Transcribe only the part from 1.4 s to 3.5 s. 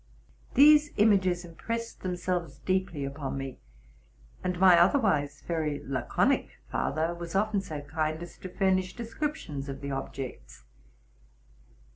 impressed themselves RELATING TO MY LIFE. 13 deeply upon